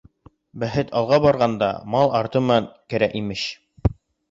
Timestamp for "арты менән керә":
2.21-3.13